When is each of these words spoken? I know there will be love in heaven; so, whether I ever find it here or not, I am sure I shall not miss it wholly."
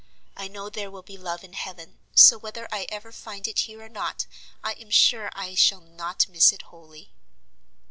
I 0.35 0.47
know 0.47 0.67
there 0.67 0.89
will 0.89 1.03
be 1.03 1.15
love 1.15 1.43
in 1.43 1.53
heaven; 1.53 1.99
so, 2.15 2.35
whether 2.35 2.67
I 2.73 2.87
ever 2.89 3.11
find 3.11 3.47
it 3.47 3.59
here 3.59 3.83
or 3.83 3.87
not, 3.87 4.25
I 4.63 4.71
am 4.73 4.89
sure 4.89 5.29
I 5.35 5.53
shall 5.53 5.81
not 5.81 6.27
miss 6.27 6.51
it 6.51 6.63
wholly." 6.63 7.11